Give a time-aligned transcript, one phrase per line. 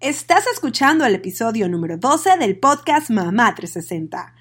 [0.00, 4.32] Estás escuchando el episodio número 12 del podcast Mamá 360.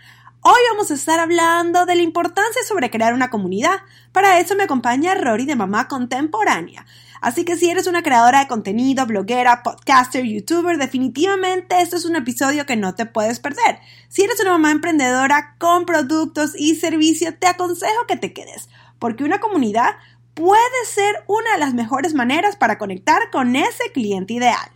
[0.41, 3.79] Hoy vamos a estar hablando de la importancia sobre crear una comunidad.
[4.11, 6.85] Para eso me acompaña Rory de Mamá Contemporánea.
[7.21, 12.17] Así que si eres una creadora de contenido, bloguera, podcaster, youtuber, definitivamente este es un
[12.17, 13.79] episodio que no te puedes perder.
[14.09, 18.69] Si eres una mamá emprendedora con productos y servicios, te aconsejo que te quedes,
[18.99, 19.95] porque una comunidad
[20.35, 24.69] puede ser una de las mejores maneras para conectar con ese cliente ideal.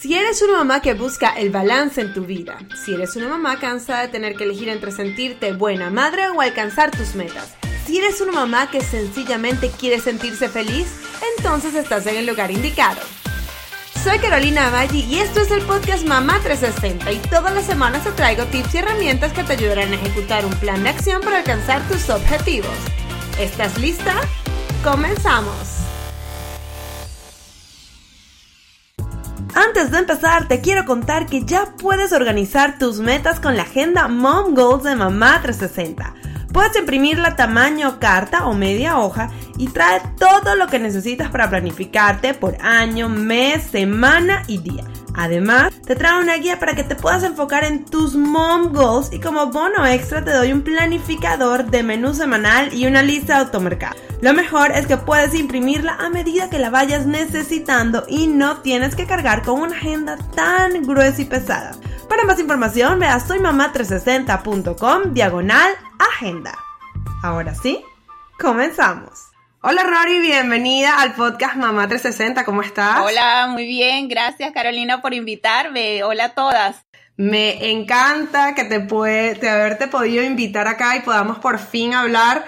[0.00, 3.58] Si eres una mamá que busca el balance en tu vida, si eres una mamá
[3.58, 7.54] cansada de tener que elegir entre sentirte buena madre o alcanzar tus metas,
[7.86, 10.86] si eres una mamá que sencillamente quiere sentirse feliz,
[11.36, 13.00] entonces estás en el lugar indicado.
[14.02, 18.12] Soy Carolina Maggi y esto es el podcast Mamá 360 y todas las semanas te
[18.12, 21.86] traigo tips y herramientas que te ayudarán a ejecutar un plan de acción para alcanzar
[21.88, 22.76] tus objetivos.
[23.38, 24.14] ¿Estás lista?
[24.82, 25.93] ¡Comenzamos!
[29.54, 34.08] Antes de empezar, te quiero contar que ya puedes organizar tus metas con la agenda
[34.08, 36.12] Mom Goals de Mamá 360.
[36.52, 42.34] Puedes imprimirla tamaño carta o media hoja y trae todo lo que necesitas para planificarte
[42.34, 44.84] por año, mes, semana y día.
[45.16, 49.20] Además, te trae una guía para que te puedas enfocar en tus mom goals y
[49.20, 53.94] como bono extra te doy un planificador de menú semanal y una lista de automercado.
[54.20, 58.96] Lo mejor es que puedes imprimirla a medida que la vayas necesitando y no tienes
[58.96, 61.72] que cargar con una agenda tan gruesa y pesada.
[62.08, 66.58] Para más información, ve a soymamá360.com diagonal agenda.
[67.22, 67.84] Ahora sí,
[68.38, 69.33] comenzamos.
[69.66, 73.00] Hola Rory, bienvenida al podcast Mamá 360, ¿cómo estás?
[73.00, 76.04] Hola, muy bien, gracias Carolina por invitarme.
[76.04, 76.84] Hola a todas.
[77.16, 82.44] Me encanta que te puede, te haberte podido invitar acá y podamos por fin hablar.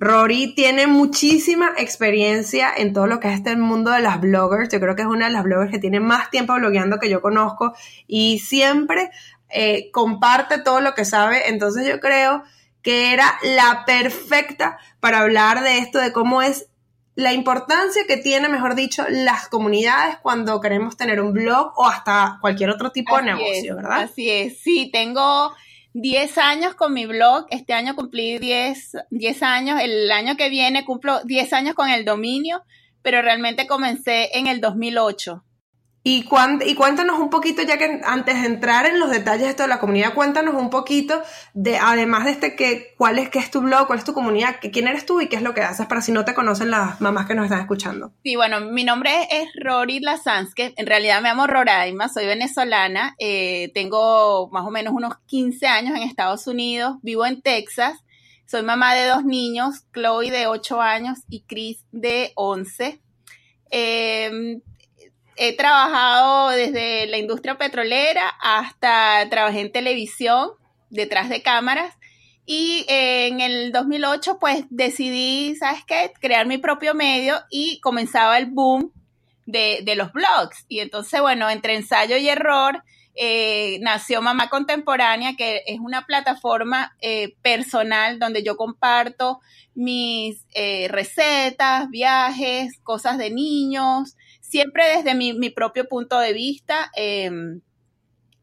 [0.00, 4.68] Rory tiene muchísima experiencia en todo lo que es este mundo de las bloggers.
[4.68, 7.22] Yo creo que es una de las bloggers que tiene más tiempo blogueando que yo
[7.22, 7.74] conozco
[8.08, 9.12] y siempre
[9.50, 11.48] eh, comparte todo lo que sabe.
[11.48, 12.42] Entonces yo creo
[12.86, 16.68] que era la perfecta para hablar de esto, de cómo es
[17.16, 22.38] la importancia que tiene, mejor dicho, las comunidades cuando queremos tener un blog o hasta
[22.40, 24.02] cualquier otro tipo de negocio, ¿verdad?
[24.02, 25.52] Así es, sí, tengo
[25.94, 30.84] 10 años con mi blog, este año cumplí 10, 10 años, el año que viene
[30.84, 32.62] cumplo 10 años con el dominio,
[33.02, 35.42] pero realmente comencé en el 2008.
[36.08, 39.68] Y, cuéntanos un poquito, ya que antes de entrar en los detalles de esto de
[39.68, 41.20] la comunidad, cuéntanos un poquito
[41.52, 44.54] de, además de este, que, cuál es, qué es tu blog, cuál es tu comunidad,
[44.60, 47.00] quién eres tú y qué es lo que haces para si no te conocen las
[47.00, 48.12] mamás que nos están escuchando.
[48.22, 53.72] Sí, bueno, mi nombre es Rory Lazanske, en realidad me llamo Roraima, soy venezolana, eh,
[53.74, 57.98] tengo más o menos unos 15 años en Estados Unidos, vivo en Texas,
[58.46, 63.00] soy mamá de dos niños, Chloe de 8 años y Chris de 11.
[63.72, 64.60] Eh,
[65.36, 70.50] he trabajado desde la industria petrolera hasta trabajé en televisión,
[70.90, 71.94] detrás de cámaras.
[72.46, 76.12] Y eh, en el 2008, pues decidí, ¿sabes qué?
[76.20, 78.92] Crear mi propio medio y comenzaba el boom
[79.46, 80.64] de, los blogs.
[80.68, 82.82] Y entonces, bueno, entre ensayo y error,
[83.16, 89.40] eh, nació Mamá Contemporánea, que es una plataforma eh, personal donde yo comparto
[89.74, 90.42] mis
[90.88, 94.16] recetas, viajes, cosas de niños,
[94.48, 96.90] siempre desde mi, propio punto de vista.
[96.94, 97.60] Em,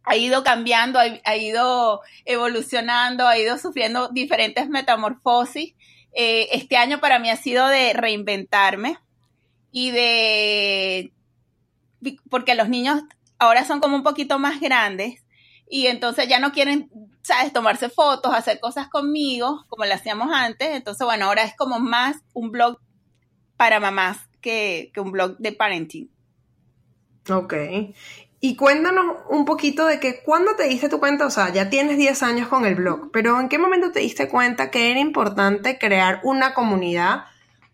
[0.04, 5.74] ha ido cambiando, ha, ido evolucionando, ha ido sufriendo diferentes metamorfosis.
[6.14, 8.98] Eh, este año para mí ha sido de reinventarme
[9.72, 11.14] y de,
[12.30, 13.02] porque los niños
[13.40, 15.24] ahora son como un poquito más grandes
[15.70, 20.70] y entonces ya no quieren, sabes, tomarse fotos, hacer cosas conmigo como lo hacíamos antes.
[20.76, 22.78] Entonces, bueno, ahora es como más un blog
[23.56, 26.12] para mamás que, un blog de parenting.
[27.30, 27.54] Ok.
[28.40, 31.98] Y cuéntanos un poquito de que cuando te diste tu cuenta, o sea, ya tienes
[31.98, 35.80] 10 años con el blog, pero ¿en qué momento te diste cuenta que era importante
[35.80, 37.24] crear una comunidad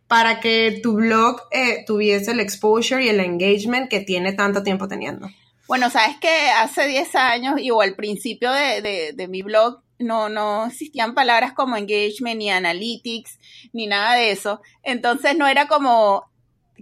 [0.07, 4.87] para que tu blog eh, tuviese el exposure y el engagement que tiene tanto tiempo
[4.87, 5.27] teniendo?
[5.67, 10.29] Bueno, sabes que hace 10 años y o al principio de, de mi blog no,
[10.29, 13.37] no existían palabras como engagement ni analytics
[13.73, 14.61] ni nada de eso.
[14.81, 16.28] Entonces no era como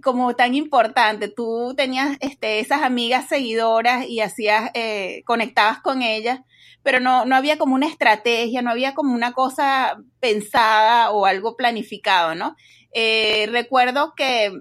[0.02, 1.28] como tan importante.
[1.28, 6.40] Tú tenías este, esas amigas seguidoras y hacías, eh, conectabas con ellas,
[6.82, 11.56] pero no, no había como una estrategia, no había como una cosa pensada o algo
[11.56, 12.56] planificado, ¿no?
[12.92, 14.52] Eh, recuerdo que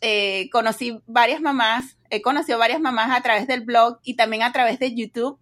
[0.00, 4.52] eh, conocí varias mamás, he conocido varias mamás a través del blog y también a
[4.52, 5.38] través de YouTube,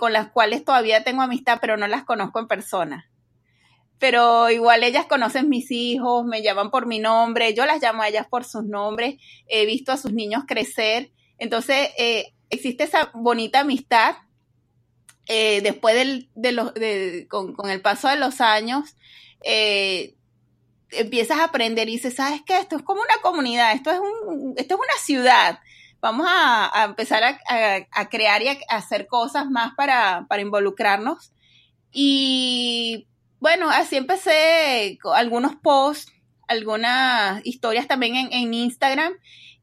[0.00, 3.09] con las cuales todavía tengo amistad, pero no las conozco en persona
[4.00, 8.08] pero igual ellas conocen mis hijos, me llaman por mi nombre, yo las llamo a
[8.08, 9.16] ellas por sus nombres,
[9.46, 14.16] he visto a sus niños crecer, entonces eh, existe esa bonita amistad.
[15.26, 15.94] Eh, después
[16.34, 16.72] de los,
[17.28, 18.96] con, el paso de los años,
[19.44, 20.16] eh,
[20.90, 22.58] empiezas a aprender y dices, ¿sabes qué?
[22.58, 25.60] Esto es como una comunidad, esto es, un, esto es una ciudad.
[26.00, 31.32] Vamos a, empezar a, crear y a, hacer cosas más para, para involucrarnos.
[31.92, 33.06] Y
[33.40, 36.12] bueno, así empecé con algunos posts,
[36.46, 39.14] algunas historias también en, Instagram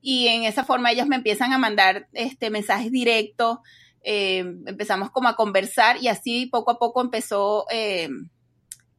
[0.02, 3.60] y en esa forma ellos me empiezan a mandar este, mensajes directos,
[4.02, 8.10] eh, empezamos como a conversar y así poco a poco empezó eh,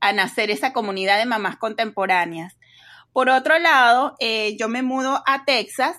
[0.01, 2.57] a nacer esa comunidad de mamás contemporáneas.
[3.13, 5.97] Por otro lado, eh, yo me mudo a Texas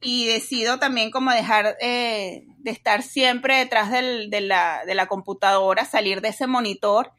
[0.00, 6.22] y decido también como dejar de estar siempre detrás de, la, de la computadora, salir
[6.22, 7.12] de ese monitor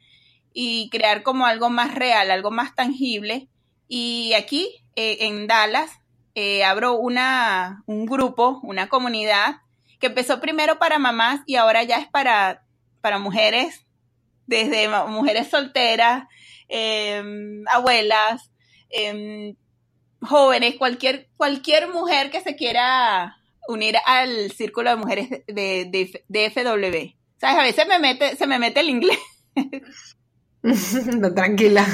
[0.52, 3.48] y crear como algo más real, algo más tangible.
[3.88, 5.90] Y aquí, eh, en Dallas,
[6.34, 9.56] eh, abro una, un grupo, una comunidad
[9.98, 12.64] que empezó primero para mamás y ahora ya es para,
[13.00, 13.86] para mujeres,
[14.46, 16.24] desde mujeres solteras,
[16.68, 18.50] em, abuelas,
[18.90, 19.56] em,
[20.20, 23.36] jóvenes, cualquier, cualquier mujer que se quiera
[23.68, 27.16] unir al círculo de mujeres de, de, FW.
[27.36, 27.58] ¿Sabes?
[27.58, 29.18] A veces me mete, se me mete el inglés.
[31.18, 31.86] no, tranquila.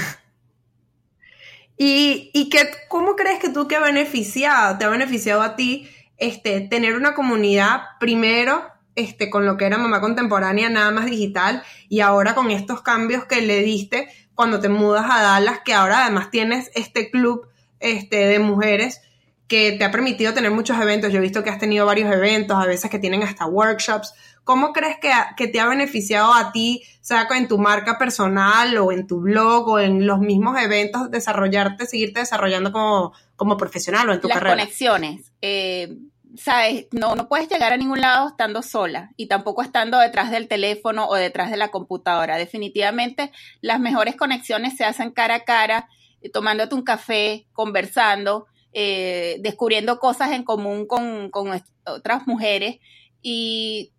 [1.76, 2.50] ¿Y, y
[2.88, 7.14] cómo crees que tú que ha beneficiado, te ha beneficiado a ti este, tener una
[7.14, 12.50] comunidad primero este, con lo que era mamá contemporánea, nada más digital, y ahora con
[12.50, 17.10] estos cambios que le diste cuando te mudas a Dallas, que ahora además tienes este
[17.10, 17.48] club
[17.80, 19.00] este, de mujeres
[19.48, 21.12] que te ha permitido tener muchos eventos.
[21.12, 24.14] Yo he visto que has tenido varios eventos, a veces que tienen hasta workshops.
[24.44, 29.06] ¿Cómo crees que, te ha beneficiado a ti, sea en tu marca personal o en
[29.06, 34.20] tu blog o en los mismos eventos, desarrollarte, seguirte desarrollando como, como profesional o en
[34.20, 34.56] tu Las carrera?
[34.56, 35.32] conexiones.
[35.40, 35.96] Eh,
[36.36, 40.48] sabes, no, no puedes llegar a ningún lado estando sola y tampoco estando detrás del
[40.48, 42.36] teléfono o detrás de la computadora.
[42.36, 45.88] Definitivamente las mejores conexiones se hacen cara a cara,
[46.20, 51.48] eh, tomándote un café, conversando, eh, descubriendo cosas en común con, con
[51.86, 52.78] otras mujeres
[53.22, 53.92] y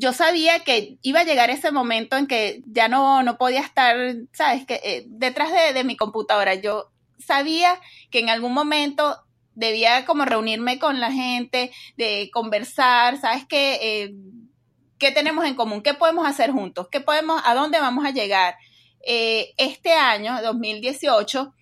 [0.00, 3.96] yo sabía que iba a llegar ese momento en que ya no, no podía estar,
[4.32, 4.64] ¿sabes?
[4.64, 6.54] Que, eh, detrás de, mi computadora.
[6.54, 7.78] Yo sabía
[8.10, 9.18] que en algún momento
[9.54, 13.44] debía como reunirme con la gente, de conversar, ¿sabes?
[13.46, 13.78] qué?
[13.82, 14.14] Eh,
[14.98, 15.82] ¿Qué tenemos en común?
[15.82, 16.88] ¿Qué podemos hacer juntos?
[16.90, 18.56] ¿Qué podemos, a dónde vamos a llegar?
[19.06, 21.54] Eh, este año, 2018,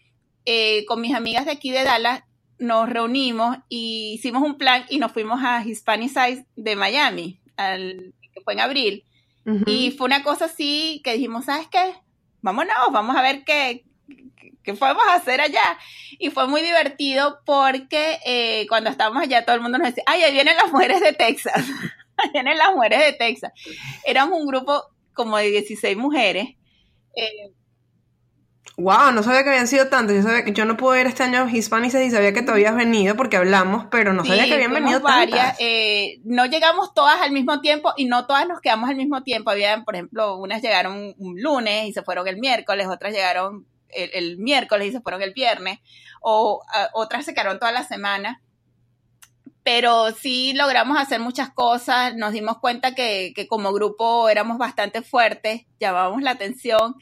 [0.86, 2.22] con mis amigas de aquí de Dallas,
[2.58, 8.14] nos reunimos y hicimos un plan y nos fuimos a Hispanic Size de Miami, al
[8.40, 9.04] fue en abril.
[9.64, 11.94] Y fue una cosa así que dijimos, ¿sabes qué?
[12.42, 13.86] Vámonos, vamos a ver qué,
[14.62, 15.78] qué, podemos hacer allá.
[16.18, 20.22] Y fue muy divertido porque eh, cuando estábamos allá todo el mundo nos decía, ay,
[20.22, 21.64] ahí vienen las mujeres de Texas.
[22.18, 23.52] ahí vienen las mujeres de Texas.
[24.04, 24.82] Éramos un grupo
[25.14, 26.48] como de 16 mujeres.
[27.16, 27.50] Eh,
[28.76, 30.14] Wow, no sabía que habían sido tantos.
[30.14, 32.52] Yo sabía que yo no pude ir este año a Hispanices y sabía que tú
[32.52, 35.56] habías venido porque hablamos, pero no sabía que habían venido varias.
[35.58, 39.50] Eh, no llegamos todas al mismo tiempo y no todas nos quedamos al mismo tiempo.
[39.50, 44.38] Había, por ejemplo, unas llegaron un lunes y se fueron el miércoles, otras llegaron el,
[44.38, 45.80] miércoles y se fueron el viernes,
[46.20, 46.62] o
[46.92, 48.42] otras se quedaron toda la semana.
[49.64, 55.02] Pero sí logramos hacer muchas cosas, nos dimos cuenta que, que como grupo éramos bastante
[55.02, 56.94] fuertes, llamábamos la atención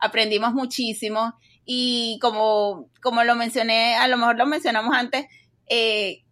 [0.00, 5.26] aprendimos muchísimo y como, como lo mencioné, a lo mejor lo mencionamos antes,
[5.68, 6.24] eh,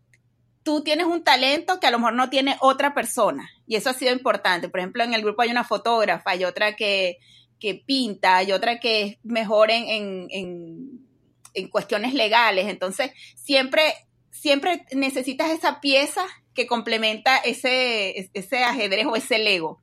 [0.62, 3.94] tú tienes un talento que a lo mejor no tiene otra persona y eso ha
[3.94, 4.68] sido importante.
[4.68, 7.18] Por ejemplo, en el grupo hay una fotógrafa, hay otra que,
[7.60, 11.06] que pinta, hay otra que es mejor en, en,
[11.54, 12.66] en, cuestiones legales.
[12.68, 13.82] Entonces, siempre,
[14.30, 19.80] siempre necesitas esa pieza que complementa ese, ese ajedrez o ese Lego.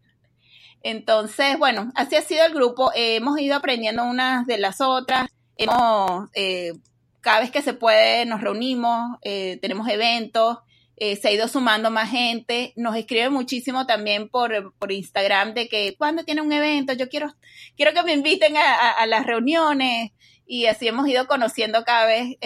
[0.86, 2.92] Entonces, bueno, así ha sido el grupo.
[2.94, 5.28] hemos ido aprendiendo unas de las otras.
[5.58, 6.74] Hemos, eh,
[7.22, 10.60] cada vez que se puede, nos reunimos, eh, tenemos eventos.
[10.98, 12.72] Eh, se ha ido sumando más gente.
[12.76, 17.34] Nos escribe muchísimo también por, por Instagram de que cuando tiene un evento, yo quiero,
[17.76, 20.12] quiero que me inviten a, a las reuniones.
[20.46, 22.38] Y así hemos ido conociendo cada vez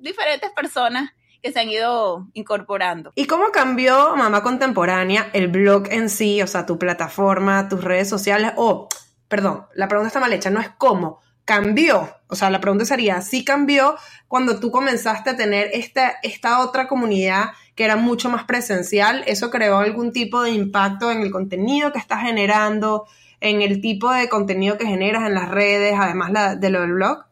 [0.00, 1.12] diferentes personas
[1.42, 3.12] que se han ido incorporando.
[3.14, 8.08] ¿Y cómo cambió Mamá Contemporánea el blog en sí, o sea, tu plataforma, tus redes
[8.08, 8.52] sociales?
[8.56, 8.88] O,
[9.28, 12.08] perdón, la pregunta está mal hecha, no es cómo, cambió.
[12.26, 16.88] O sea, la pregunta sería, ¿sí cambió cuando tú comenzaste a tener esta, esta otra
[16.88, 19.22] comunidad que era mucho más presencial?
[19.26, 23.06] ¿Eso creó algún tipo de impacto en el contenido que estás generando,
[23.40, 27.27] en el tipo de contenido que generas en las redes, además de lo del blog?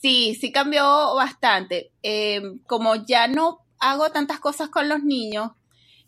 [0.00, 1.92] Sí, sí cambió bastante.
[2.02, 5.52] Eh, como ya no hago tantas cosas con los niños,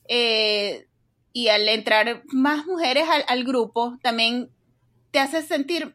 [0.09, 0.87] Eh,
[1.33, 4.51] y al entrar más mujeres al, grupo, también
[5.13, 5.95] te hace sentir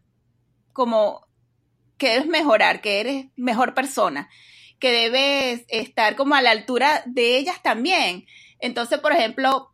[0.71, 1.25] como
[1.97, 4.29] que debes mejorar, que eres mejor persona,
[4.79, 8.25] que debes estar como a la altura de ellas también.
[8.59, 9.71] Entonces, por ejemplo,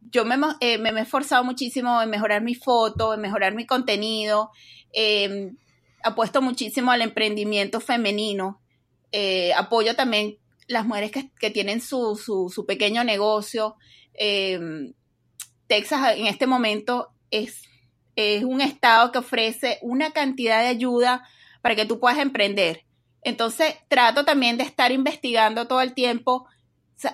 [0.00, 4.50] yo me, eh, me, he esforzado muchísimo en mejorar mi foto, en mejorar mi contenido,
[4.92, 5.52] eh,
[6.02, 8.60] apuesto muchísimo al emprendimiento femenino,
[9.12, 13.76] eh, apoyo también las mujeres que, tienen su, su, pequeño negocio.
[14.14, 14.92] Em,
[15.66, 17.62] Texas en este momento es,
[18.16, 21.26] es un estado que ofrece una cantidad de ayuda
[21.60, 22.84] para que tú puedas emprender.
[23.22, 26.46] Entonces, trato también de estar investigando todo el tiempo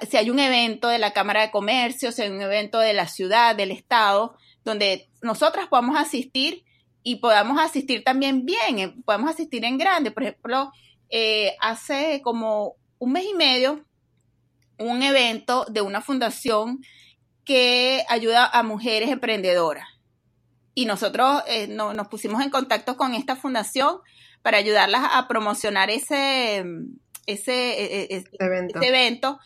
[0.08, 3.08] si hay un evento de la Cámara de Comercio, si hay un evento de la
[3.08, 6.64] ciudad, del Estado, donde nosotras podamos asistir
[7.08, 10.10] y podamos asistir también bien, eh, podemos asistir en grande.
[10.10, 10.70] Por ejemplo,
[11.08, 13.82] eh, hace como un mes y medio,
[14.78, 16.84] un evento de una fundación
[17.46, 19.88] que ayuda a mujeres emprendedoras.
[20.74, 24.00] Y nosotros eh, nos pusimos en contacto con esta fundación
[24.42, 26.62] para ayudarlas a promocionar ese,
[27.24, 28.82] ese, ese evento.
[28.82, 29.40] evento.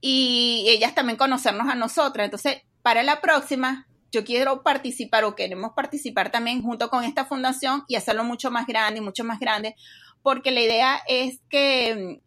[0.00, 2.24] y ellas también conocernos a nosotras.
[2.24, 7.84] Entonces, para la próxima, yo quiero participar o queremos participar también junto con esta fundación
[7.88, 9.74] y hacerlo mucho más grande y mucho más grande,
[10.22, 12.20] porque la idea es que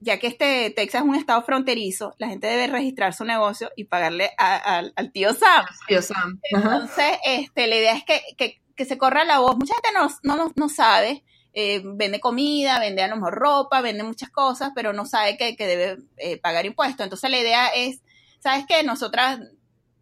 [0.00, 3.84] ya que este Texas es un estado fronterizo, la gente debe registrar su negocio y
[3.84, 5.64] pagarle al tío Sam.
[5.86, 6.40] Tío Sam.
[6.50, 9.56] Entonces, este, la idea es que, se corra la voz.
[9.58, 11.22] Mucha gente no, no, sabe,
[11.52, 15.54] eh, vende comida, vende a lo mejor ropa, vende muchas cosas, pero no sabe que,
[15.58, 17.04] debe eh, pagar impuestos.
[17.04, 18.00] Entonces, la idea es,
[18.38, 18.82] ¿sabes qué?
[18.82, 19.40] Nosotras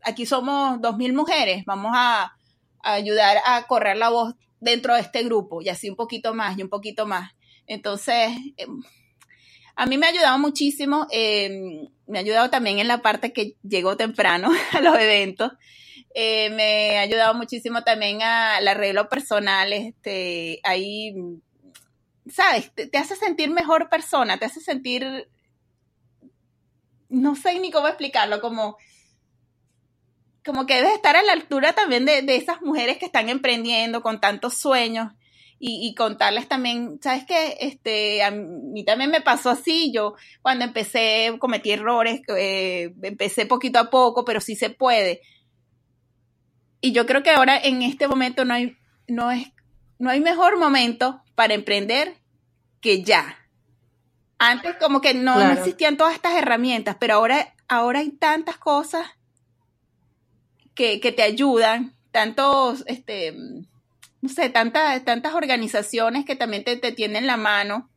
[0.08, 2.34] aquí somos dos mil mujeres, vamos a,
[2.80, 6.62] ayudar a correr la voz dentro de este grupo y así un poquito más y
[6.62, 7.32] un poquito más.
[7.66, 8.82] Entonces, em,
[9.76, 13.56] a mí me ha ayudado muchísimo, em, me ha ayudado también en la parte que
[13.62, 15.52] llegó temprano a los eventos.
[16.14, 21.14] Eh, me ha ayudado muchísimo también al arreglo personal, este, ahí,
[22.30, 25.28] sabes, te, hace sentir mejor persona, te hace sentir,
[27.08, 28.76] no sé ni cómo explicarlo, como
[30.49, 34.19] como que debes estar a la altura también de, esas mujeres que están emprendiendo con
[34.19, 35.12] tantos sueños
[35.61, 37.59] y, contarles también, ¿sabes qué?
[37.61, 43.78] Este, a mí también me pasó así, yo cuando empecé cometí errores, eh, empecé poquito
[43.78, 45.21] a poco, pero sí se puede.
[46.81, 49.49] Y yo creo que ahora en este momento no hay, no es,
[49.99, 52.14] no hay mejor momento para emprender
[52.81, 53.37] que ya.
[54.38, 59.17] Antes como que no, no existían todas estas herramientas, pero ahora, ahora hay tantas cosas
[60.78, 63.35] que, te ayudan, tantos, este,
[64.20, 67.90] no sé, tantas, tantas organizaciones que también te, tienen la mano,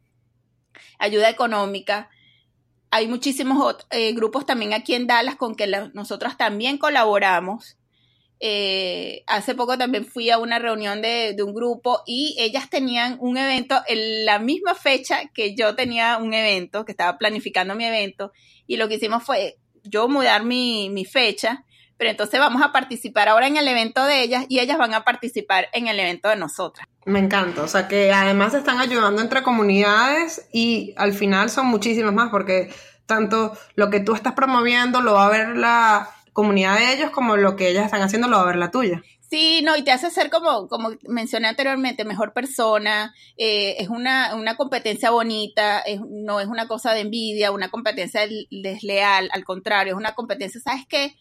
[0.98, 2.10] ayuda económica.
[2.90, 7.78] Hay muchísimos eh, grupos también aquí en Dallas con que nosotros también colaboramos.
[8.40, 13.18] Eh, hace poco también fui a una reunión de, de, un grupo y ellas tenían
[13.20, 17.86] un evento en la misma fecha que yo tenía un evento, que estaba planificando mi
[17.86, 18.32] evento,
[18.66, 21.64] y lo que hicimos fue yo mudar mi, mi fecha
[22.02, 25.04] pero entonces vamos a participar ahora en el evento de ellas y ellas van a
[25.04, 26.88] participar en el evento de nosotras.
[27.06, 32.12] Me encanta, o sea que además están ayudando entre comunidades y al final son muchísimas
[32.12, 32.74] más porque
[33.06, 37.38] tanto lo que tú estás promoviendo lo va a ver la comunidad de ellos como
[37.38, 39.04] lo que ellas están haciendo lo va a ver la tuya.
[39.30, 44.34] Sí, no, y te hace ser como, como mencioné anteriormente, mejor persona, eh, es una,
[44.34, 49.98] una, competencia bonita, no es una cosa de envidia, una competencia desleal, al contrario, es
[50.00, 51.16] una competencia, ¿sabes qué?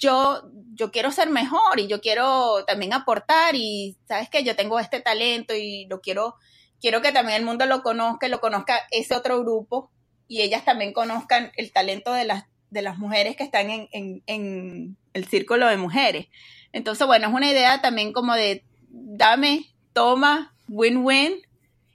[0.00, 4.80] Yo, yo quiero ser mejor y yo quiero también aportar y sabes que yo tengo
[4.80, 6.34] este talento y lo quiero,
[6.80, 9.90] quiero que también el mundo lo conozca, lo conozca ese otro grupo
[10.26, 14.96] y ellas también conozcan el talento de las, de las mujeres que están en, en,
[15.12, 16.28] el círculo de mujeres.
[16.72, 21.42] Entonces, bueno, es una idea también como de dame, toma, win-win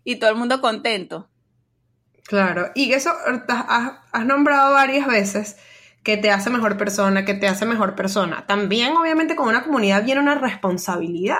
[0.03, 1.29] y todo el mundo contento.
[2.25, 3.11] Claro, y eso
[4.11, 5.57] has nombrado varias veces
[6.05, 8.45] que te hace mejor persona, que te hace mejor persona.
[8.45, 11.39] También, obviamente, con una comunidad viene una responsabilidad.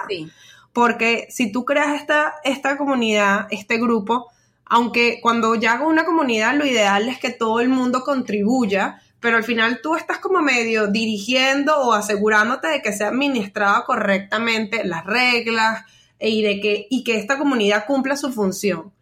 [0.74, 4.31] Porque si tú creas esta, esta comunidad, este grupo,
[4.65, 9.38] aunque cuando ya hago una comunidad, lo ideal es que todo el mundo contribuya, pero
[9.38, 15.05] al final tú estás como medio dirigiendo o asegurándote de que sea administrada correctamente las
[15.05, 15.86] reglas
[16.19, 18.95] y de que, y que esta comunidad cumpla su función.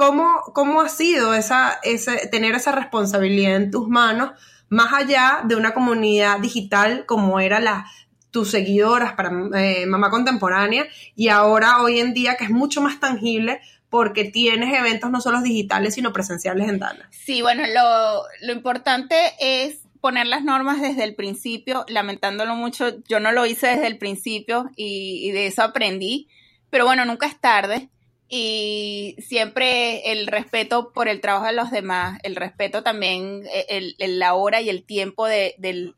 [0.00, 4.30] ¿Cómo, cómo ha sido esa, ese, tener esa responsabilidad en tus manos,
[4.70, 7.84] más allá de una comunidad digital como era la,
[8.30, 9.30] tus seguidoras para
[9.60, 14.72] eh, Mamá Contemporánea y ahora hoy en día que es mucho más tangible porque tienes
[14.72, 17.06] eventos no solo digitales sino presenciales en Dallas.
[17.10, 23.20] Sí, bueno, lo, lo importante es poner las normas desde el principio, lamentándolo mucho, yo
[23.20, 26.26] no lo hice desde el principio y, de eso aprendí,
[26.70, 27.90] pero bueno, nunca es tarde
[28.32, 34.34] y siempre el respeto por el trabajo de los demás, el respeto también, el, la
[34.34, 35.56] hora y el tiempo de,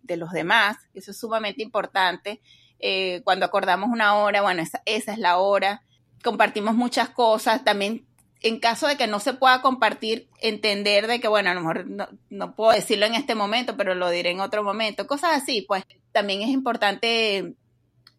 [0.08, 2.40] los demás, eso es sumamente importante.
[2.78, 5.82] Eh, cuando acordamos una hora, bueno, esa, esa es la hora,
[6.24, 8.06] compartimos muchas cosas, también
[8.40, 11.86] en caso de que no se pueda compartir, entender de que, bueno, a lo mejor
[12.30, 15.84] no, puedo decirlo en este momento, pero lo diré en otro momento, cosas así, pues
[16.12, 17.54] también es importante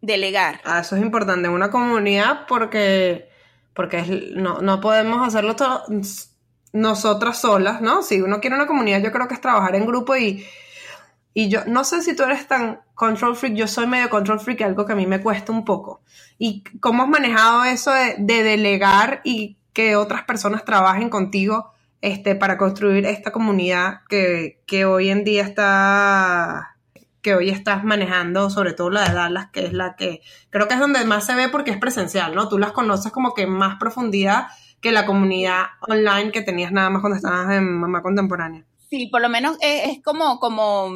[0.00, 0.60] delegar.
[0.64, 3.28] Ah, eso es importante en una comunidad porque,
[3.74, 5.84] porque no, no podemos hacerlo todo
[6.72, 8.02] nosotras solas, ¿no?
[8.02, 10.44] Si uno quiere una comunidad, yo creo que es trabajar en grupo y,
[11.32, 14.62] y yo no sé si tú eres tan control freak, yo soy medio control freak,
[14.62, 16.02] algo que a mí me cuesta un poco.
[16.36, 22.34] ¿Y cómo has manejado eso de, de delegar y que otras personas trabajen contigo este,
[22.34, 26.73] para construir esta comunidad que, hoy en día está
[27.24, 30.74] que hoy estás manejando, sobre todo la de Dallas, que es la que creo que
[30.74, 32.50] es donde más se ve porque es presencial, ¿no?
[32.50, 34.48] Tú las conoces como que en más profundidad
[34.82, 38.66] que la comunidad online que tenías nada más cuando estabas en Mamá Contemporánea.
[38.90, 40.90] Sí, por lo menos es, como, como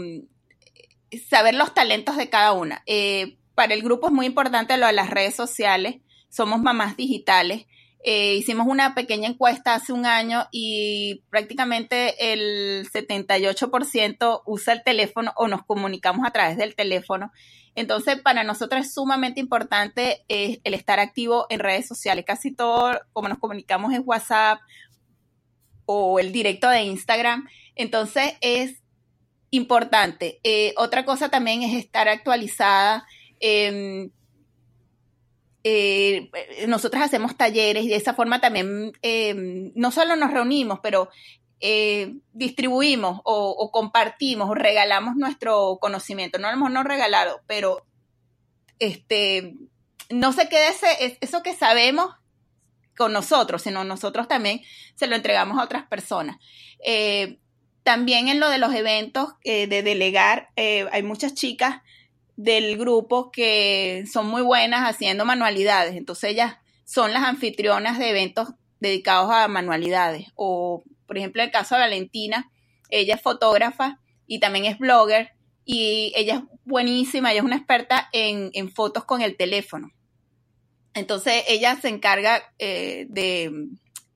[1.28, 2.82] saber los talentos de cada una.
[2.84, 5.96] Eh, para el grupo es muy importante lo de las redes sociales,
[6.28, 7.64] somos mamás digitales
[8.10, 15.34] eh, hicimos una pequeña encuesta hace un año y prácticamente el 78% usa el teléfono
[15.36, 17.30] o nos comunicamos a través del teléfono.
[17.74, 22.24] Entonces, para nosotros es sumamente importante eh, el estar activo en redes sociales.
[22.26, 24.58] Casi todo, como nos comunicamos es WhatsApp
[25.84, 27.46] o el directo de Instagram.
[27.74, 28.82] Entonces, es
[29.50, 30.40] importante.
[30.44, 33.06] Eh, otra cosa también es estar actualizada.
[33.38, 34.08] Eh,
[35.64, 36.30] eh,
[36.68, 39.34] nosotros hacemos talleres y de esa forma también eh,
[39.74, 41.10] no solo nos reunimos, pero
[41.60, 46.38] eh, distribuimos o, compartimos o regalamos nuestro conocimiento.
[46.38, 47.84] No lo hemos no regalado, pero
[48.78, 49.56] este,
[50.10, 52.14] no se quede ese, eso que sabemos
[52.96, 54.60] con nosotros, sino nosotros también
[54.94, 56.38] se lo entregamos a otras personas.
[57.82, 61.80] también en lo de los eventos de delegar, hay muchas chicas
[62.38, 65.96] del grupo que son muy buenas haciendo manualidades.
[65.96, 70.28] Entonces ellas son las anfitrionas de eventos dedicados a manualidades.
[70.36, 72.48] O, por ejemplo, en el caso de Valentina,
[72.90, 73.98] ella es fotógrafa
[74.28, 75.32] y también es blogger
[75.64, 79.90] y ella es buenísima, ella es una experta en, fotos con el teléfono.
[80.94, 83.50] Entonces ella se encarga eh, de,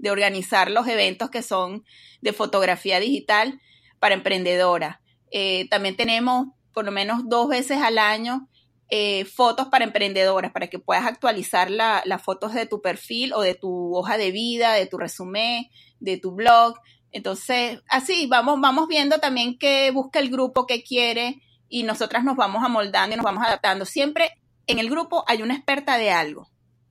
[0.08, 1.84] organizar los eventos que son
[2.20, 3.60] de fotografía digital
[3.98, 4.98] para emprendedoras.
[5.32, 8.48] Eh, también tenemos por lo menos dos veces al año
[8.94, 13.54] eh, fotos para emprendedoras, para que puedas actualizar las fotos de tu perfil o de
[13.54, 16.74] tu hoja de vida, de tu resumen, de tu blog.
[17.10, 22.36] Entonces, así vamos, vamos viendo también qué busca el grupo, qué quiere, y nosotras nos
[22.36, 23.86] vamos amoldando y nos vamos adaptando.
[23.86, 24.30] Siempre
[24.66, 26.50] en el grupo hay una experta de algo.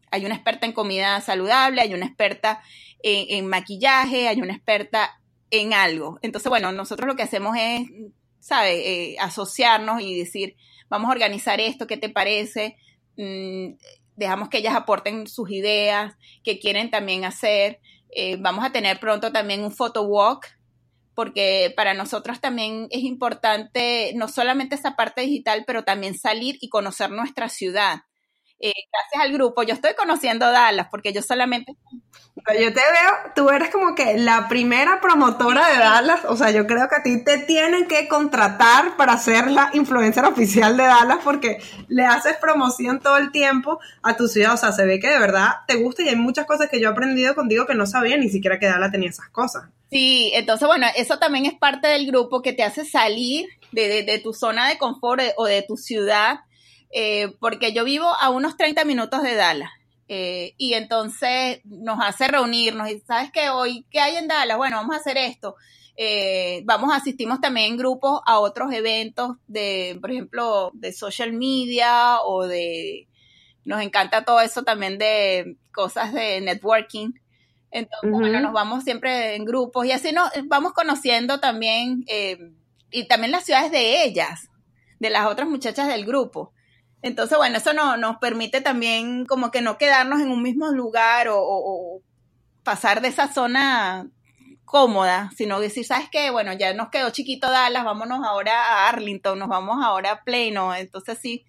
[0.10, 2.64] Hay una experta en comida saludable, hay una experta
[3.04, 6.18] en, en maquillaje, hay una experta en algo.
[6.24, 7.88] Entonces, bueno, nosotros lo que hacemos es
[8.42, 9.14] ¿sabe?
[9.14, 10.58] Eh, asociarnos y decir,
[10.90, 12.76] vamos a organizar esto, ¿qué te parece?
[13.16, 13.76] Mm,
[14.18, 17.80] dejamos que ellas aporten sus ideas, que quieren también hacer.
[18.14, 20.48] Eh, vamos a tener pronto también un photo walk,
[21.16, 26.70] porque para nosotros también es importante no solamente esa parte digital, pero también salir y
[26.70, 28.02] conocer nuestra ciudad.
[28.64, 31.76] Eh, gracias al grupo, yo estoy conociendo Dallas porque yo solamente...
[32.36, 36.68] Yo te veo, tú eres como que la primera promotora de Dallas, o sea, yo
[36.68, 41.20] creo que a ti te tienen que contratar para ser la influencer oficial de Dallas
[41.24, 45.10] porque le haces promoción todo el tiempo a tu ciudad, o sea, se ve que
[45.10, 47.88] de verdad te gusta y hay muchas cosas que yo he aprendido contigo que no
[47.88, 49.64] sabía ni siquiera que Dallas tenía esas cosas.
[49.90, 54.20] Sí, entonces bueno, eso también es parte del grupo que te hace salir de, de
[54.20, 56.42] tu zona de confort o de tu ciudad
[56.92, 59.72] eh, porque yo vivo a unos 30 minutos de Dallas.
[60.08, 64.58] Eh, y entonces nos hace reunirnos y sabes que hoy, ¿qué hay en Dallas?
[64.58, 65.56] Bueno, vamos a hacer esto.
[65.96, 72.20] Eh, vamos, asistimos también en grupos a otros eventos de, por ejemplo, de social media
[72.22, 73.08] o de,
[73.64, 77.12] nos encanta todo eso también de cosas de networking.
[77.70, 82.04] Entonces, bueno, nos vamos siempre en grupos y así nos vamos conociendo también,
[82.92, 84.50] y también las ciudades de ellas,
[85.00, 86.52] de las otras muchachas del grupo.
[87.02, 91.28] Entonces, bueno, eso no, nos permite también como que no quedarnos en un mismo lugar
[91.32, 92.02] o,
[92.64, 94.08] pasar de esa zona
[94.66, 96.30] cómoda, sino decir, ¿sabes qué?
[96.30, 100.76] Bueno, ya nos quedó chiquito Dallas, vámonos ahora a Arlington, nos vamos ahora a Plano,
[100.76, 101.44] entonces sí,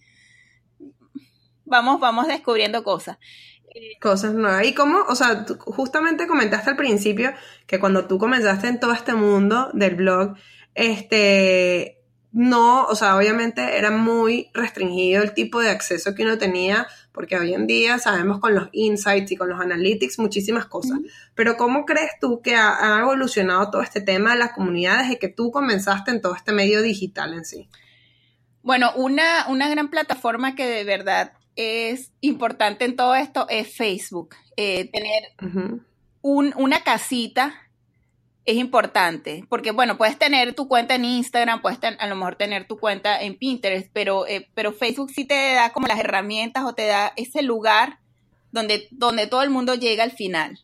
[1.66, 3.18] vamos, vamos descubriendo cosas.
[4.00, 4.66] Cosas nuevas.
[4.66, 7.32] Y cómo, o sea, justamente comentaste al principio
[7.66, 10.34] que cuando tú comenzaste en todo este mundo del blog,
[10.74, 12.01] este,
[12.32, 17.36] no, o sea, obviamente era muy restringido el tipo de acceso que uno tenía, porque
[17.36, 20.98] hoy en día sabemos con los insights y con los analytics muchísimas cosas.
[21.34, 25.28] Pero ¿cómo crees tú que ha, evolucionado todo este tema de las comunidades y que
[25.28, 27.68] tú comenzaste en todo este medio digital en sí?
[28.62, 34.36] Bueno, una, una gran plataforma que de verdad es importante en todo esto es Facebook.
[34.56, 35.74] Eh, tener
[36.22, 37.54] un, una casita
[38.44, 42.66] es importante, porque bueno, puedes tener tu cuenta en Instagram, puedes a lo mejor tener
[42.66, 46.74] tu cuenta en Pinterest, pero, eh, pero Facebook sí te da como las herramientas o
[46.74, 48.00] te da ese lugar
[48.50, 50.58] donde, donde todo el mundo llega al final,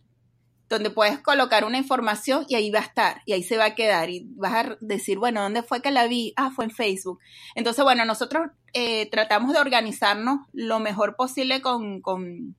[0.68, 3.74] donde puedes colocar una información y ahí va a estar, y ahí se va a
[3.76, 6.32] quedar, y vas a decir, bueno, ¿dónde fue que la vi?
[6.36, 7.20] Ah, fue en Facebook.
[7.54, 12.56] Entonces, bueno, nosotros eh, tratamos de organizarnos lo mejor posible con, con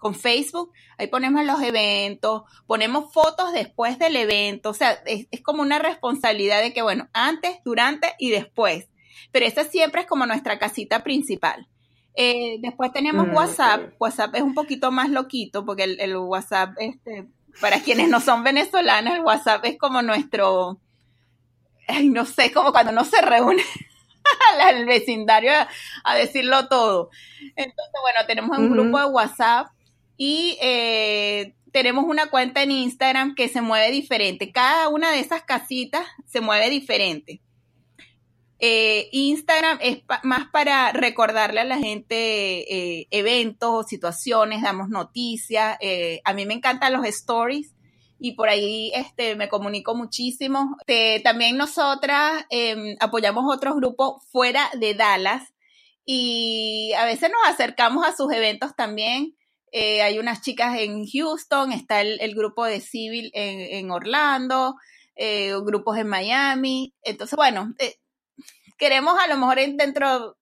[0.00, 5.62] con Facebook, ahí ponemos los eventos, ponemos fotos después del evento, o sea, es, como
[5.62, 8.88] una responsabilidad de que, bueno, antes, durante y después,
[9.30, 11.68] pero esa siempre es como nuestra casita principal.
[12.14, 17.28] Eh, después tenemos mm, WhatsApp, WhatsApp es un poquito más loquito porque el, WhatsApp, este,
[17.60, 20.80] para quienes no son venezolanos, el WhatsApp es como nuestro,
[21.86, 23.62] ay, no sé, como cuando no se reúne
[24.60, 25.52] al vecindario
[26.04, 27.10] a, decirlo todo.
[27.54, 29.68] Entonces, bueno, tenemos un grupo de WhatsApp
[30.22, 34.52] y eh, tenemos una cuenta en Instagram que se mueve diferente.
[34.52, 37.40] Cada una de esas casitas se mueve diferente.
[38.58, 45.78] Eh, Instagram es más para recordarle a la gente eh, eventos, situaciones, damos noticias.
[46.22, 47.74] a mí me encantan los stories
[48.18, 50.76] y por ahí este, me comunico muchísimo.
[51.24, 55.54] también nosotras em, apoyamos otros grupos fuera de Dallas
[56.04, 59.34] y a veces nos acercamos a sus eventos también.
[59.72, 64.76] Eh, hay unas chicas en Houston, está el, grupo de Civil en, Orlando,
[65.14, 66.94] eh, grupos en Miami.
[67.02, 67.96] Entonces, bueno, eh,
[68.78, 70.36] queremos a lo mejor dentro,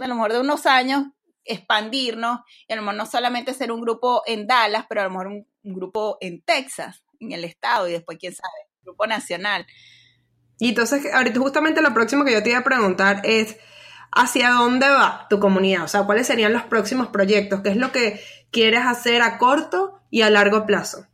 [0.00, 1.04] a lo mejor de unos años,
[1.44, 5.10] expandirnos y a lo mejor no solamente ser un grupo en Dallas, pero a lo
[5.10, 9.66] mejor un, grupo en Texas, en el estado y después, quién sabe, grupo nacional.
[10.58, 13.56] Y entonces, ahorita justamente lo próximo que yo te iba a preguntar es,
[14.12, 15.84] ¿hacia dónde va tu comunidad?
[15.84, 17.62] O sea, ¿cuáles serían los próximos proyectos?
[17.62, 18.20] ¿Qué es lo que
[18.50, 21.06] quieres hacer a corto y a largo plazo?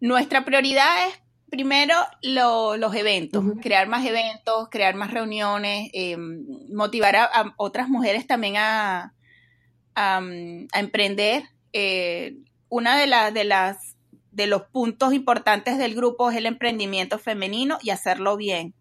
[0.00, 7.54] Nuestra prioridad es primero los eventos, crear más eventos, crear más reuniones, em, motivar a,
[7.56, 9.14] otras mujeres también a,
[9.94, 10.20] a,
[10.74, 11.44] emprender.
[11.72, 12.36] Eh,
[12.68, 13.96] una de, las de, las,
[14.32, 18.74] de los puntos importantes del grupo es el emprendimiento femenino y hacerlo bien.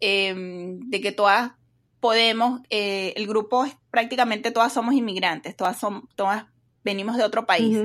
[0.00, 1.52] Em, de que todas
[2.00, 6.46] podemos, eh, el grupo es prácticamente todas somos inmigrantes, todas son, todas
[6.84, 7.78] venimos de otro país.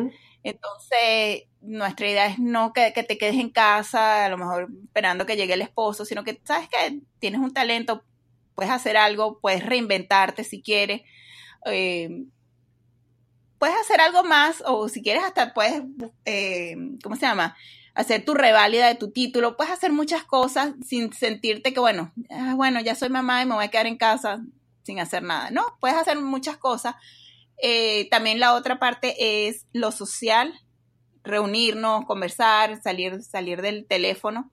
[0.43, 5.35] Entonces, nuestra idea es no que, te quedes en casa, a lo mejor esperando que
[5.35, 8.03] llegue el esposo, sino que sabes que tienes un talento,
[8.55, 11.01] puedes hacer algo, puedes reinventarte si quieres.
[11.65, 12.25] Eh,
[13.59, 15.83] puedes hacer algo más o si quieres hasta puedes,
[16.25, 17.55] eh, ¿cómo se llama?
[17.93, 22.53] Hacer tu reválida de tu título, puedes hacer muchas cosas sin sentirte que, bueno, ah,
[22.55, 24.41] bueno, ya soy mamá y me voy a quedar en casa
[24.83, 25.51] sin hacer nada.
[25.51, 26.95] No, puedes hacer muchas cosas.
[27.61, 30.53] Eh, también la otra parte es lo social,
[31.23, 34.51] reunirnos, conversar, salir, salir del teléfono.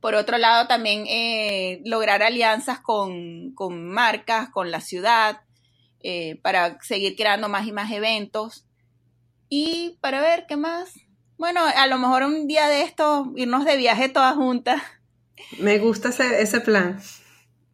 [0.00, 5.40] Por otro lado, también eh, lograr alianzas con, marcas, con la ciudad,
[6.00, 8.64] eh, para seguir creando más y más eventos.
[9.48, 10.92] Y para ver qué más,
[11.38, 14.82] bueno, a lo mejor un día de esto, irnos de viaje todas juntas.
[15.58, 17.00] Me gusta ese, ese plan.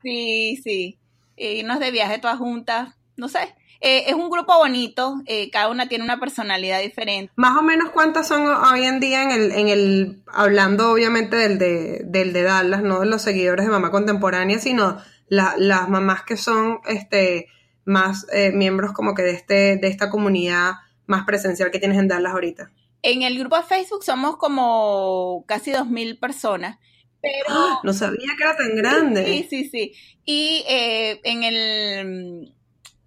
[0.02, 0.98] Sí, sí.
[1.36, 2.94] Irnos de viaje todas juntas.
[3.16, 3.54] No sé.
[3.80, 7.30] Eh, es un grupo bonito, eh, cada una tiene una personalidad diferente.
[7.36, 11.58] Más o menos cuántas son hoy en día en el, en el hablando obviamente del
[11.58, 14.96] de, del de Dallas, no de los seguidores de Mamá Contemporánea, sino
[15.28, 17.48] las mamás que son este
[17.84, 22.08] más eh, miembros como que de este, de esta comunidad más presencial que tienes en
[22.08, 22.70] Dallas ahorita.
[23.06, 26.78] En el grupo de Facebook somos como casi 2.000 personas.
[27.20, 27.80] Pero, ¡Ah!
[27.84, 29.26] no sabía que era tan grande.
[29.26, 29.92] Sí, sí, sí.
[30.24, 32.54] Y eh, en el,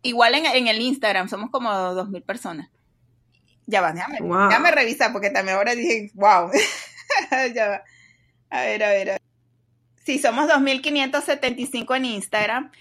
[0.04, 2.70] igual en, el Instagram somos como 2.000 personas.
[3.66, 6.52] Ya va, déjame, déjame revisar porque también ahora dije, wow.
[7.56, 7.84] ya va.
[8.52, 9.22] A ver, a ver.
[10.06, 12.72] Sí, somos 2.575 en Instagram.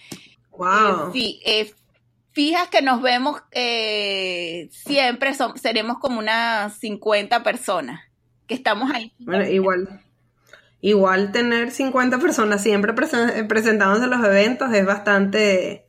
[0.50, 1.08] Wow.
[1.08, 1.74] Eh, sí, eh,
[2.36, 8.02] fijas que nos vemos eh, siempre, seremos como unas 50 personas
[8.46, 9.14] que estamos ahí.
[9.20, 10.02] Bueno, igual.
[10.82, 15.86] Igual tener 50 personas siempre presentándose en los eventos es bastante,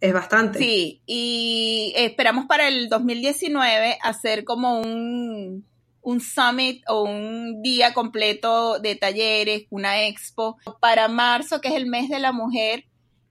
[0.00, 0.58] es bastante.
[0.58, 5.64] Sí, y esperamos para el 2019 hacer como un,
[6.00, 10.58] un summit o un día completo de talleres, una expo.
[10.80, 12.86] Para marzo, que es el mes de la mujer,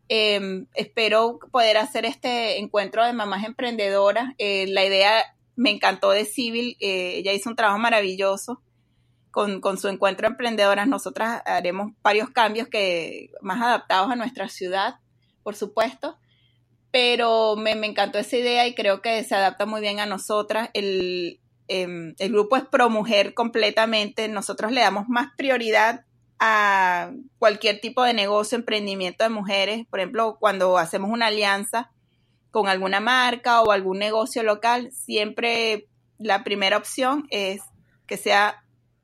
[0.09, 4.33] em, espero poder hacer este encuentro de mamás emprendedoras.
[4.37, 5.23] Eh, la idea
[5.55, 8.61] me encantó de Civil, eh, ella hizo un trabajo maravilloso
[9.31, 10.87] con, con, su encuentro de emprendedoras.
[10.87, 14.95] Nosotras haremos varios cambios que más adaptados a nuestra ciudad,
[15.43, 16.17] por supuesto
[16.95, 20.69] pero me, me, encantó esa idea y creo que se adapta muy bien a nosotras.
[20.73, 24.29] El, em, el grupo es pro mujer completamente.
[24.29, 26.04] Nosotros le damos más prioridad
[26.39, 29.85] a cualquier tipo de negocio, emprendimiento de mujeres.
[29.89, 31.91] Por ejemplo, cuando hacemos una alianza
[32.51, 37.61] con alguna marca o algún negocio local, siempre la primera opción es
[38.07, 38.63] que sea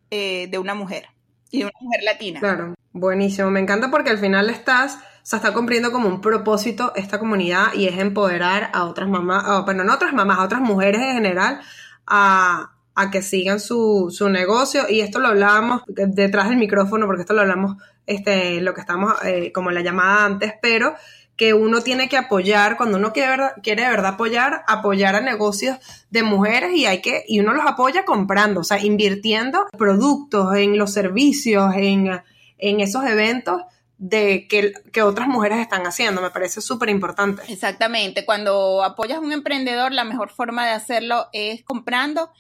[0.10, 1.08] eh, de una mujer
[1.52, 2.40] y de una mujer latina.
[2.40, 3.50] Claro, buenísimo.
[3.52, 7.74] Me encanta porque al final estás o sea, está cumpliendo como un propósito esta comunidad
[7.76, 11.62] y es empoderar a otras mamás, bueno, no otras mamás, a otras mujeres en general
[12.08, 12.71] a,
[13.12, 14.84] que sigan su, su, negocio.
[14.90, 19.14] Y esto lo hablábamos detrás del micrófono, porque esto lo hablamos, este, lo que estamos,
[19.24, 20.94] eh, como la llamada antes, pero
[21.36, 25.78] que uno tiene que apoyar, cuando uno quiere, quiere de verdad apoyar, apoyar a negocios
[26.12, 30.78] de mujeres y hay que, y uno los apoya comprando, o sea, invirtiendo productos, en
[30.78, 32.22] los servicios, en,
[32.60, 33.64] en esos eventos
[34.02, 36.22] de que, otras mujeres están haciendo.
[36.22, 37.44] Me parece súper importante.
[37.48, 38.26] Exactamente.
[38.26, 42.32] Cuando apoyas a un emprendedor, la mejor forma de hacerlo es comprando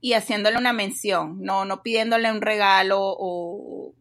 [0.00, 3.94] y haciéndole una mención, no, no pidiéndole un regalo o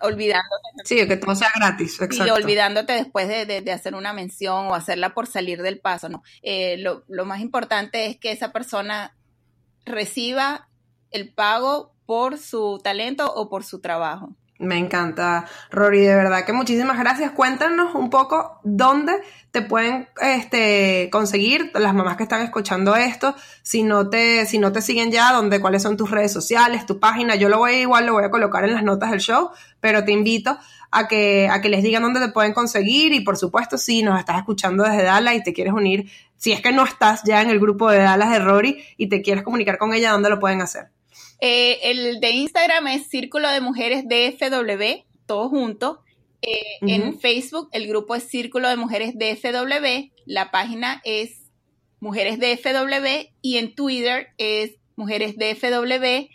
[0.00, 0.68] olvidándote.
[0.84, 2.26] Sí, que todo sea gratis, exacto.
[2.26, 6.22] Y olvidándote después de, hacer una mención o hacerla por salir del paso, ¿no?
[6.42, 9.16] Eh, lo, lo más importante es que esa persona
[9.84, 10.68] reciba
[11.10, 14.36] el pago por su talento o por su trabajo.
[14.60, 17.30] Me encanta, Rory, de verdad que muchísimas gracias.
[17.30, 19.14] Cuéntanos un poco dónde
[19.52, 23.34] te pueden este, conseguir las mamás que están escuchando esto.
[23.62, 27.00] Si no te, si no te siguen ya, dónde, cuáles son tus redes sociales, tu
[27.00, 27.36] página.
[27.36, 29.48] Yo lo voy igual, lo voy a colocar en las notas del show,
[29.80, 30.58] pero te invito
[30.90, 33.14] a que, a que les digan dónde te pueden conseguir.
[33.14, 36.60] Y por supuesto, si nos estás escuchando desde Dallas y te quieres unir, si es
[36.60, 39.78] que no estás ya en el grupo de Dallas de Rory y te quieres comunicar
[39.78, 40.90] con ella, ¿dónde lo pueden hacer?
[41.40, 46.02] Eh, el de Instagram es Círculo de Mujeres DFW, todo junto.
[46.42, 51.50] Eh, en Facebook el grupo es Círculo de Mujeres DFW, la página es
[52.00, 56.28] Mujeres DFW y en Twitter es Mujeres DFW.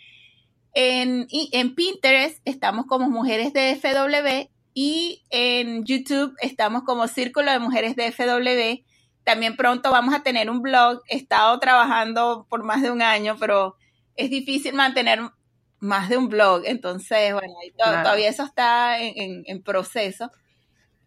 [0.78, 7.60] En, y en Pinterest estamos como Mujeres DFW y en YouTube estamos como Círculo de
[7.60, 8.84] Mujeres DFW.
[9.24, 11.02] También pronto vamos a tener un blog.
[11.08, 13.76] He estado trabajando por más de un año, pero
[14.16, 15.20] es difícil mantener
[15.80, 20.32] más de un blog, entonces, bueno, todavía eso está en, proceso.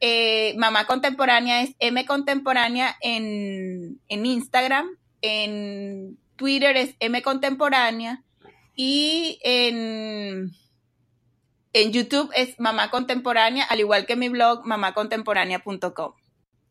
[0.00, 4.88] Eh, Mamá Contemporánea es M Contemporánea en, Instagram,
[5.22, 8.22] en Twitter es M Contemporánea
[8.76, 10.52] y en,
[11.72, 16.12] en YouTube es Mamá Contemporánea, al igual que mi blog mamacontemporánea.com.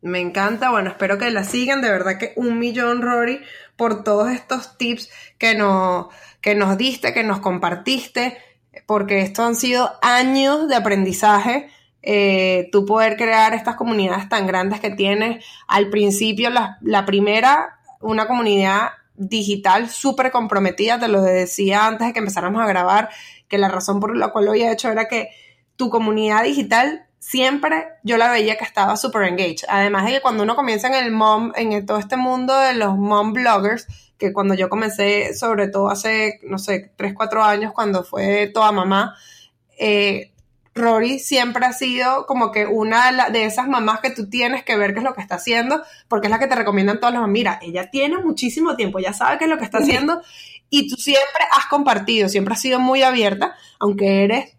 [0.02, 3.42] Me encanta, bueno, espero que la sigan, de verdad que un millón, Rory,
[3.78, 6.08] por todos estos tips que nos,
[6.42, 8.38] que nos diste, que nos compartiste,
[8.86, 11.70] porque esto han sido años de aprendizaje.
[12.02, 15.46] Eh, tú poder crear estas comunidades tan grandes que tienes.
[15.68, 22.14] Al principio, la, la primera, una comunidad digital súper comprometida, te lo decía antes de
[22.14, 23.10] que empezáramos a grabar,
[23.48, 25.30] que la razón por la cual lo había hecho era que
[25.76, 29.66] tu comunidad digital siempre yo la veía que estaba súper engaged.
[29.68, 32.96] Además de que cuando uno comienza en el mom, en todo este mundo de los
[32.96, 33.86] mom bloggers,
[34.18, 38.72] que cuando yo comencé, sobre todo hace, no sé, 3, 4 años, cuando fue toda
[38.72, 39.18] mamá,
[39.78, 40.32] eh,
[40.74, 44.94] Rory siempre ha sido como que una de esas mamás que tú tienes que ver
[44.94, 47.34] qué es lo que está haciendo, porque es la que te recomiendan todas las mamás.
[47.34, 50.22] Mira, ella tiene muchísimo tiempo, ya sabe qué es lo que está haciendo
[50.70, 54.57] y tú siempre has compartido, siempre has sido muy abierta, aunque eres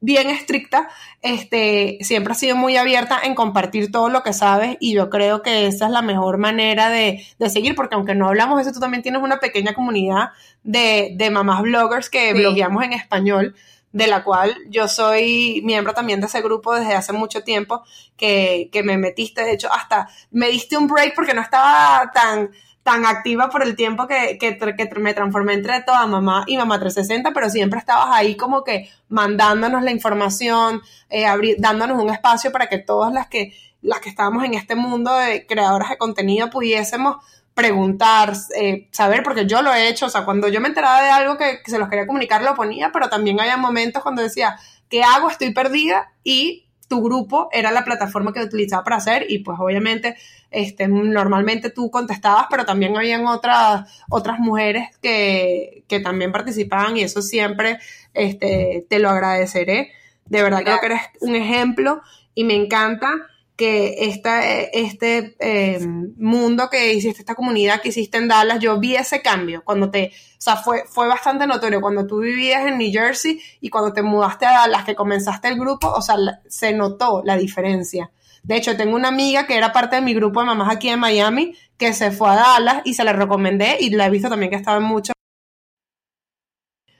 [0.00, 0.88] bien estricta,
[1.22, 5.42] este, siempre ha sido muy abierta en compartir todo lo que sabes y yo creo
[5.42, 8.80] que esa es la mejor manera de, seguir, porque aunque no hablamos de eso, tú
[8.80, 10.30] también tienes una pequeña comunidad
[10.62, 13.54] de, de mamás bloggers que blogueamos en español,
[13.92, 17.82] de la cual yo soy miembro también de ese grupo desde hace mucho tiempo,
[18.16, 22.50] que, que me metiste, de hecho, hasta me diste un break porque no estaba tan
[22.90, 27.30] tan activa por el tiempo que, que, me transformé entre toda mamá y mamá 360,
[27.32, 31.24] pero siempre estabas ahí como que mandándonos la información, eh,
[31.58, 35.46] dándonos un espacio para que todas las que, las que estábamos en este mundo de
[35.46, 37.18] creadoras de contenido pudiésemos
[37.54, 41.10] preguntar, eh, saber, porque yo lo he hecho, o sea, cuando yo me enteraba de
[41.10, 44.58] algo que, que se los quería comunicar, lo ponía, pero también había momentos cuando decía,
[44.88, 45.30] ¿qué hago?
[45.30, 50.16] Estoy perdida y tu grupo era la plataforma que utilizaba para hacer y pues obviamente
[50.50, 57.02] este, normalmente tú contestabas, pero también habían otras, otras mujeres que, que también participaban y
[57.02, 57.78] eso siempre
[58.12, 59.92] este, te lo agradeceré.
[60.26, 62.02] De verdad creo que eres un ejemplo
[62.34, 63.12] y me encanta
[63.60, 68.96] que esta, este eh, mundo que hiciste, esta comunidad que hiciste en Dallas, yo vi
[68.96, 72.90] ese cambio cuando te, o sea, fue, fue bastante notorio cuando tú vivías en New
[72.90, 76.16] Jersey y cuando te mudaste a Dallas, que comenzaste el grupo, o sea,
[76.48, 78.10] se notó la diferencia.
[78.42, 80.98] De hecho, tengo una amiga que era parte de mi grupo de mamás aquí en
[80.98, 84.48] Miami, que se fue a Dallas y se la recomendé y la he visto también
[84.48, 85.12] que estaba en muchos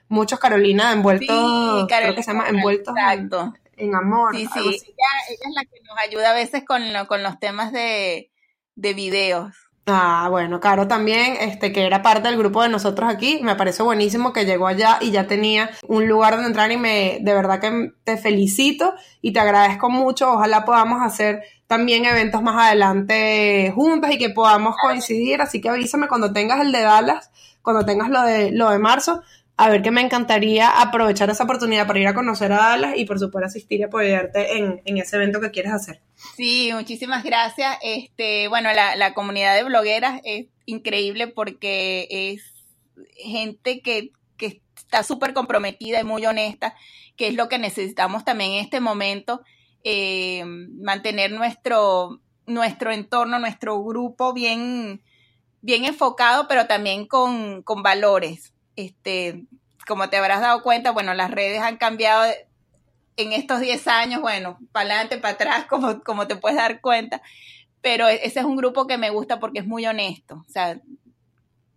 [0.09, 4.35] muchos Carolina envueltos, creo que se llama envueltos exacto en amor.
[4.35, 8.31] Sí, sí, ella, es la que nos ayuda a veces con, con los temas de,
[8.75, 9.55] de videos.
[9.87, 13.81] Ah, bueno, Caro también, este, que era parte del grupo de nosotros aquí, me parece
[13.81, 17.59] buenísimo que llegó allá y ya tenía un lugar donde entrar y me, de verdad
[17.59, 24.11] que te felicito y te agradezco mucho, ojalá podamos hacer también eventos más adelante juntas
[24.11, 27.31] y que podamos coincidir, así que avísame cuando tengas el de Dallas,
[27.63, 29.23] cuando tengas lo de, lo de marzo,
[29.57, 33.05] a ver que me encantaría aprovechar esa oportunidad para ir a conocer a Dallas y
[33.05, 36.01] por supuesto asistir y apoyarte en, ese evento que quieres hacer.
[36.35, 37.77] Sí, muchísimas gracias.
[37.81, 42.43] Este, bueno, la, comunidad de blogueras es increíble porque es
[43.15, 44.11] gente que,
[44.75, 46.75] está súper comprometida y muy honesta,
[47.15, 49.41] que es lo que necesitamos también en este momento,
[49.85, 55.01] eh, mantener nuestro, nuestro entorno, nuestro grupo bien,
[55.61, 59.45] bien enfocado, pero también con, con valores este,
[59.87, 62.31] como te habrás dado cuenta, bueno, las redes han cambiado
[63.17, 67.21] en estos 10 años, bueno, para adelante, para atrás, como, como te puedes dar cuenta,
[67.81, 70.79] pero e-, ese es un grupo que me gusta porque es muy honesto, o sea,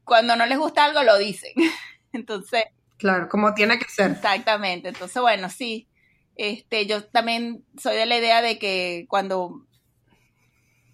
[0.04, 1.52] cuando no les gusta algo lo dicen,
[2.12, 2.64] entonces...
[2.96, 4.12] Claro, como tiene que ser.
[4.12, 5.88] Exactamente, entonces bueno, sí,
[6.36, 9.66] este, yo también soy de la idea de que cuando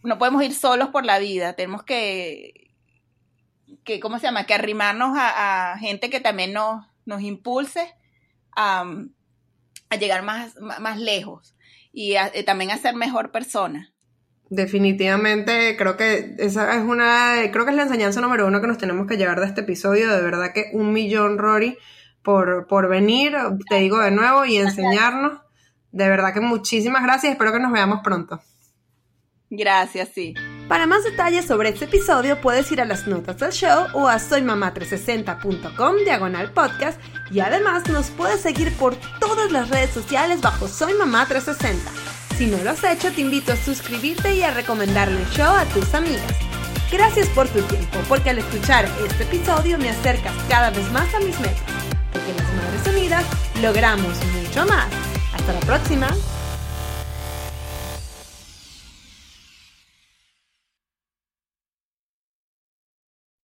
[0.03, 2.70] no podemos ir solos por la vida, tenemos que
[3.85, 4.45] que, ¿cómo se llama?
[4.45, 7.95] Que arrimarnos a, gente que también nos, nos impulse
[8.57, 8.85] a,
[9.99, 11.57] llegar más, más lejos
[11.93, 12.15] y
[12.47, 13.93] también a ser mejor persona.
[14.51, 18.79] Definitivamente, creo que esa es una, creo que es la enseñanza número uno que nos
[18.79, 20.13] tenemos que llevar de este episodio.
[20.13, 21.79] De verdad que un millón, Rory,
[22.23, 23.37] por, por venir,
[23.69, 25.41] te digo de nuevo, y enseñarnos.
[25.93, 27.33] De verdad que muchísimas gracias.
[27.33, 28.41] Espero que nos veamos pronto.
[29.51, 30.35] Gracias, sí.
[30.71, 34.21] Para más detalles sobre este episodio puedes ir a las notas del show o a
[34.21, 36.97] soymamá360.com diagonal podcast
[37.29, 41.91] y además nos puedes seguir por todas las redes sociales bajo Soy Mamá 360.
[42.39, 45.65] Si no lo has hecho te invito a suscribirte y a recomendarle el show a
[45.65, 46.37] tus amigas.
[46.93, 51.19] Gracias por tu tiempo, porque al escuchar este episodio me acercas cada vez más a
[51.19, 51.65] mis metas,
[52.13, 53.25] porque las Madres Unidas
[53.61, 54.87] logramos mucho más.
[55.35, 56.07] Hasta la próxima.